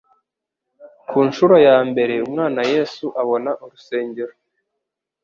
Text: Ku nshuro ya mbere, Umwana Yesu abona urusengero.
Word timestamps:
Ku 1.09 1.17
nshuro 1.27 1.55
ya 1.67 1.77
mbere, 1.89 2.13
Umwana 2.27 2.61
Yesu 2.73 3.05
abona 3.21 3.51
urusengero. 3.63 4.33